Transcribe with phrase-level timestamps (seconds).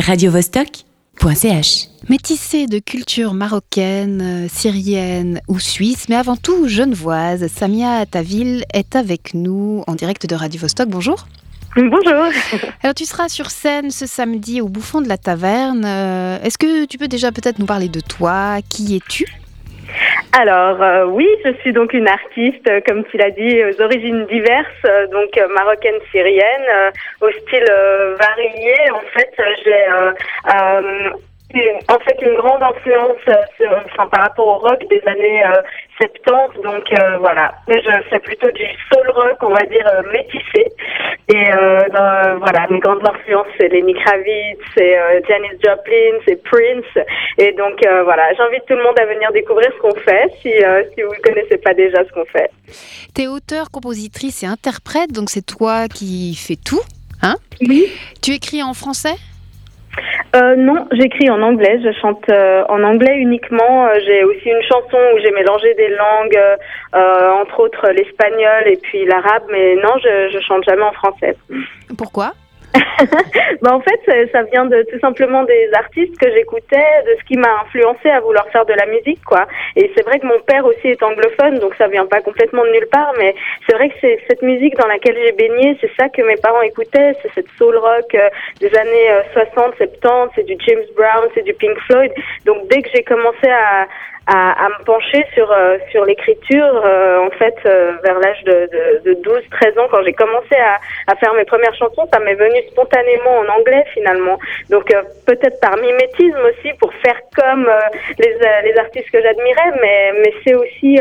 [0.00, 1.88] radiovostok.ch.
[2.08, 8.96] Métissée de culture marocaine, euh, syrienne ou suisse, mais avant tout genevoise, Samia Tavil est
[8.96, 10.88] avec nous en direct de Radio Vostok.
[10.88, 11.26] Bonjour.
[11.76, 12.24] Bonjour.
[12.82, 15.84] Alors tu seras sur scène ce samedi au Bouffon de la Taverne.
[15.84, 18.58] Euh, Est-ce que tu peux déjà peut-être nous parler de toi?
[18.68, 19.24] Qui es-tu?
[20.36, 24.26] Alors euh, oui, je suis donc une artiste, euh, comme tu l'as dit, aux origines
[24.26, 26.90] diverses, euh, donc marocaine, syrienne,
[27.20, 27.64] au style
[28.18, 28.74] varié.
[28.92, 29.32] En fait,
[29.64, 29.86] j'ai
[31.88, 33.16] en fait une grande influence
[33.56, 35.44] sur- enfin, par rapport au rock des années
[35.98, 36.62] 70.
[36.62, 40.72] Donc euh, voilà, mais je fais plutôt du soul rock, on va dire euh, métissé.
[41.28, 46.42] Et euh, dans- voilà, mes grandes influences, c'est Lenny Kravitz, c'est euh, Janis Joplin, c'est
[46.42, 47.06] Prince.
[47.38, 50.52] Et donc euh, voilà, j'invite tout le monde à venir découvrir ce qu'on fait, si,
[50.52, 52.50] euh, si vous ne connaissez pas déjà ce qu'on fait.
[53.14, 56.80] T'es auteur, compositrice et interprète, donc c'est toi qui fais tout.
[57.22, 57.36] Hein?
[57.62, 57.86] Oui.
[58.22, 59.14] Tu écris en français?
[60.36, 63.86] Euh, non, j'écris en anglais, je chante euh, en anglais uniquement.
[63.86, 66.40] Euh, j'ai aussi une chanson où j'ai mélangé des langues,
[66.94, 71.36] euh, entre autres l'espagnol et puis l'arabe, mais non, je, je chante jamais en français.
[71.96, 72.32] Pourquoi?
[73.62, 77.36] Bah, en fait, ça- vient de tout simplement des artistes que j'écoutais, de ce qui
[77.36, 79.46] m'a influencé à vouloir faire de la musique, quoi.
[79.76, 82.70] Et c'est vrai que mon père aussi est anglophone, donc ça vient pas complètement de
[82.70, 83.34] nulle part, mais
[83.66, 86.62] c'est vrai que c'est cette musique dans laquelle j'ai baigné, c'est ça que mes parents
[86.62, 88.28] écoutaient, c'est cette soul rock euh,
[88.60, 92.12] des années euh, 60, 70, c'est du James Brown, c'est du Pink Floyd.
[92.44, 93.86] Donc dès que j'ai commencé à
[94.26, 98.68] à, à me pencher sur euh, sur l'écriture euh, en fait euh, vers l'âge de,
[99.04, 99.88] de, de 12 13 ans.
[99.90, 100.80] Quand j'ai commencé à,
[101.12, 104.38] à faire mes premières chansons ça m'est venu spontanément en anglais finalement.
[104.70, 107.80] Donc euh, peut-être par mimétisme aussi pour faire comme euh,
[108.18, 110.98] les euh, les artistes que j'admirais mais mais c'est aussi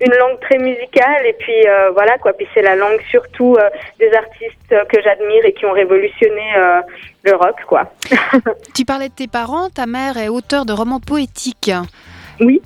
[0.00, 1.26] une langue très musicale.
[1.26, 2.32] Et puis voilà quoi.
[2.32, 3.56] Puis c'est la langue surtout
[3.98, 6.42] des artistes que j'admire et qui ont révolutionné
[7.24, 7.92] le rock quoi.
[8.74, 11.72] Tu parlais de tes parents, ta mère est auteure de romans poétiques.
[12.40, 12.60] Oui.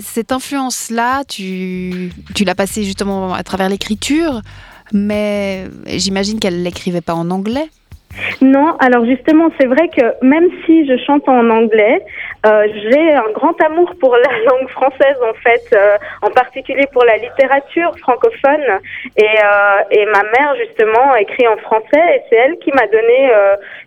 [0.00, 4.40] Cette influence-là, tu, tu l'as passée justement à travers l'écriture,
[4.92, 7.68] mais j'imagine qu'elle l'écrivait pas en anglais.
[8.40, 12.02] Non, alors justement, c'est vrai que même si je chante en anglais,
[12.46, 17.04] euh, j'ai un grand amour pour la langue française en fait, euh, en particulier pour
[17.04, 18.80] la littérature francophone.
[19.16, 23.30] Et, euh, et ma mère justement écrit en français et c'est elle qui m'a donné,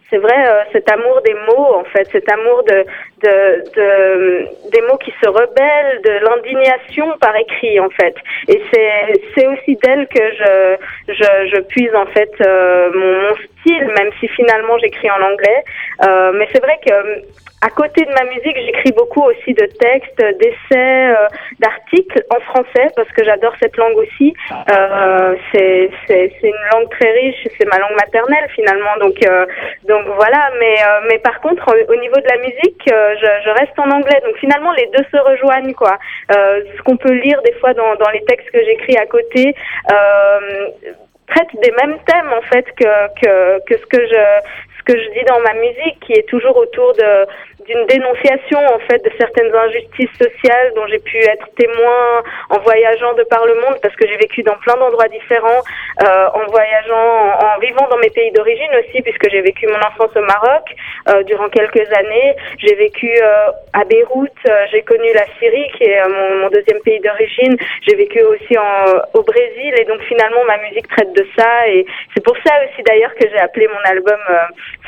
[0.10, 2.86] c'est vrai, euh, cet amour des mots en fait, cet amour de,
[3.24, 8.16] de, de des mots qui se rebellent, de l'indignation par écrit en fait.
[8.48, 10.78] Et c'est c'est aussi d'elle que je
[11.14, 15.64] je, je puise en fait euh, mon, mon style, même si finalement j'écris en anglais.
[16.08, 16.94] Euh, mais c'est vrai que
[17.62, 21.28] à côté de ma musique, j'écris beaucoup aussi de textes, d'essais, euh,
[21.60, 24.34] d'articles en français parce que j'adore cette langue aussi.
[24.72, 28.96] Euh, c'est une langue très riche, c'est ma langue maternelle finalement.
[29.02, 29.46] Donc euh,
[29.88, 30.52] donc voilà.
[30.60, 33.78] Mais euh, mais par contre, au, au niveau de la musique, euh, je, je reste
[33.78, 34.22] en anglais.
[34.26, 35.98] Donc finalement, les deux se rejoignent quoi.
[36.32, 39.54] Euh, ce qu'on peut lire des fois dans dans les textes que j'écris à côté.
[39.92, 40.68] Euh,
[41.28, 44.24] traite des mêmes thèmes en fait que, que, que ce que je
[44.80, 47.28] ce que je dis dans ma musique qui est toujours autour de
[47.70, 53.14] d'une dénonciation en fait de certaines injustices sociales dont j'ai pu être témoin en voyageant
[53.14, 55.62] de par le monde parce que j'ai vécu dans plein d'endroits différents
[56.04, 60.10] euh, en voyageant en, vivant dans mes pays d'origine aussi puisque j'ai vécu mon enfance
[60.16, 60.66] au Maroc
[61.10, 62.36] euh, durant quelques années.
[62.58, 64.30] J'ai vécu euh, à Beyrouth
[64.72, 67.56] j'ai connu la Syrie qui est mon, deuxième pays d'origine.
[67.88, 68.58] J'ai vécu aussi
[69.14, 71.86] au Brésil et donc finalement ma musique traite de ça et
[72.16, 74.20] c'est pour ça aussi d'ailleurs que j'ai appelé mon album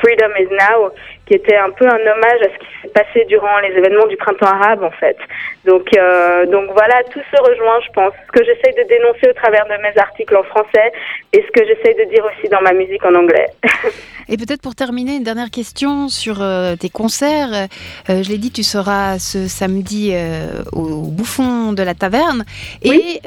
[0.02, 0.90] Freedom is Now
[1.26, 4.16] qui était un peu un hommage à ce qui s'est passé durant les événements du
[4.16, 5.16] printemps arabe en fait.
[5.64, 8.12] Donc euh, donc voilà, tout se rejoint je pense.
[8.26, 10.92] Ce que j'essaye de dénoncer au travers de mes articles en français
[11.32, 13.48] et ce que j'essaye de dire aussi dans ma musique en anglais.
[14.28, 17.68] Et peut-être pour terminer, une dernière question sur euh, tes concerts.
[18.08, 22.44] Euh, je l'ai dit, tu seras ce samedi euh, au Bouffon de la Taverne.
[22.82, 23.20] Et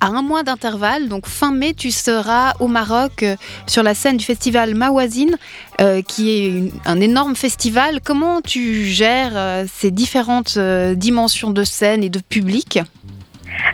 [0.00, 3.36] à un mois d'intervalle, donc fin mai, tu seras au Maroc euh,
[3.66, 5.36] sur la scène du festival Mawazine,
[5.80, 8.00] euh, qui est un énorme festival.
[8.02, 12.80] Comment tu gères euh, ces différentes dimensions de scène et de public?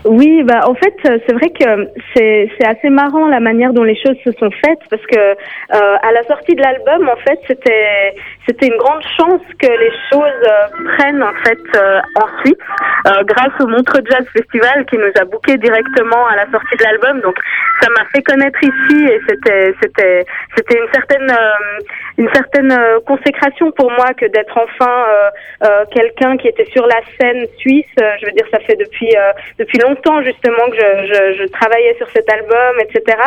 [0.05, 3.85] Oui, bah en fait, euh, c'est vrai que c'est c'est assez marrant la manière dont
[3.85, 7.41] les choses se sont faites parce que euh, à la sortie de l'album, en fait,
[7.49, 8.15] c'était
[8.47, 12.61] c'était une grande chance que les choses euh, prennent en fait euh, ensuite
[13.07, 16.85] euh, grâce au Montreux Jazz Festival qui nous a booké directement à la sortie de
[16.85, 17.23] l'album.
[17.23, 17.37] Donc
[17.81, 21.81] ça m'a fait connaître ici et c'était c'était c'était une certaine euh,
[22.19, 25.31] une certaine euh, consécration pour moi que d'être enfin euh,
[25.65, 27.87] euh, quelqu'un qui était sur la scène suisse.
[27.99, 31.95] Euh, je veux dire, ça fait depuis euh, depuis longtemps longtemps justement que je, travaillais
[31.97, 33.19] sur cet album, etc.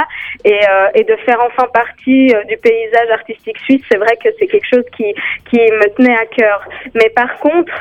[0.44, 0.60] Et,
[0.96, 4.84] et de faire enfin partie du paysage artistique suisse, c'est vrai que c'est quelque chose
[4.96, 5.14] qui,
[5.54, 6.62] me tenait à cœur.
[6.94, 7.74] Mais par contre,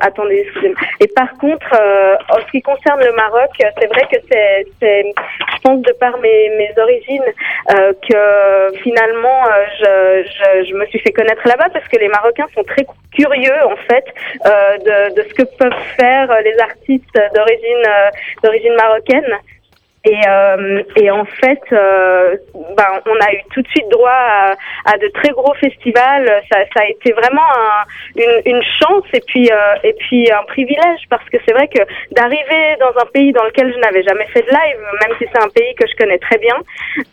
[0.00, 0.78] attendez, excusez-moi.
[1.00, 1.72] Et par contre,
[2.30, 6.72] en ce qui concerne le Maroc, c'est vrai que c'est, je pense de par mes,
[6.78, 7.24] origines,
[7.68, 9.42] que finalement,
[9.80, 14.04] je, me suis fait connaître là-bas parce que les Marocains sont très curieux en fait
[14.46, 17.97] euh, de, ce que peuvent faire les artistes d'origine euh,
[18.42, 19.38] d'origine marocaine.
[20.08, 24.54] Et, euh, et en fait, euh, ben, on a eu tout de suite droit à,
[24.86, 26.42] à de très gros festivals.
[26.50, 27.84] Ça, ça a été vraiment un,
[28.16, 31.82] une, une, chance et puis euh, et puis un privilège parce que c'est vrai que
[32.12, 35.42] d'arriver dans un pays dans lequel je n'avais jamais fait de live, même si c'est
[35.44, 36.56] un pays que je connais très bien,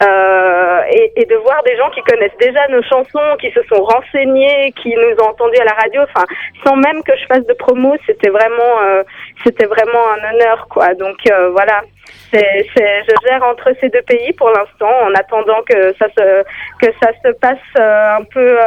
[0.04, 3.84] euh, et, et, de voir des gens qui connaissent déjà nos chansons, qui se sont
[3.84, 6.26] renseignés, qui nous ont entendus à la radio, enfin
[6.64, 9.04] sans même que je fasse de promo, c'était vraiment euh,
[9.44, 10.94] c'était vraiment un honneur quoi.
[10.94, 11.18] Donc
[12.34, 16.44] euh, c'est, je gère entre ces deux pays pour l'instant, en attendant que ça se
[16.80, 18.58] que ça se passe euh, un peu.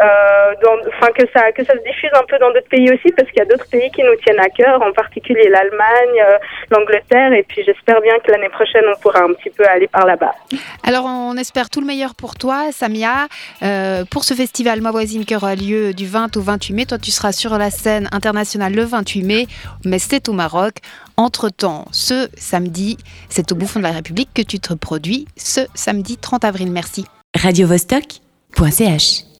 [0.00, 3.12] Euh, euh, enfin que ça que ça se diffuse un peu dans d'autres pays aussi
[3.16, 6.38] parce qu'il y a d'autres pays qui nous tiennent à cœur, en particulier l'Allemagne, euh,
[6.70, 10.06] l'Angleterre et puis j'espère bien que l'année prochaine on pourra un petit peu aller par
[10.06, 10.34] là-bas.
[10.82, 13.28] Alors on espère tout le meilleur pour toi, Samia,
[13.62, 16.86] euh, pour ce festival Ma voisine qui aura lieu du 20 au 28 mai.
[16.86, 19.46] Toi tu seras sur la scène internationale le 28 mai,
[19.84, 20.74] mais c'est au Maroc.
[21.16, 22.98] Entre-temps, ce samedi,
[23.30, 26.70] c'est au Bouffon de la République que tu te produis ce samedi 30 avril.
[26.70, 27.06] Merci.
[27.34, 28.20] Radio -Vostok